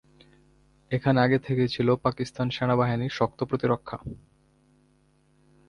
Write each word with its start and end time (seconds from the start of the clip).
এখানে 0.91 1.17
আগে 1.21 1.37
থেকেই 1.39 1.67
ছিল 1.67 1.87
পাকিস্তান 1.95 2.47
সেনাবাহিনীর 2.49 3.09
শক্ত 3.09 3.39
প্রতিরক্ষা। 3.43 3.97